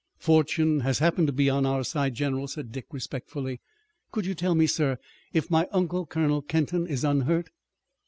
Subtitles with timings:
[0.17, 3.61] "Fortune has happened to be on our side, general," said Dick respectfully.
[4.11, 4.97] "Could you tell me, sir,
[5.31, 7.49] if my uncle, Colonel Kenton, is unhurt?"